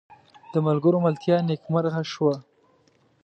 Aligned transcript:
د 0.51 0.53
ملګرو 0.67 1.03
ملتیا 1.05 1.37
نیکمرغه 1.49 2.01
شوه. 2.11 2.35